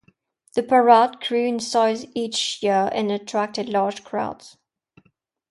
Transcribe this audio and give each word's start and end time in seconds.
The 0.55 0.63
Parade 0.63 1.19
grew 1.19 1.45
in 1.45 1.59
size 1.59 2.07
each 2.15 2.63
year 2.63 2.89
and 2.91 3.11
attracted 3.11 3.69
large 3.69 4.03
crowds. 4.03 4.57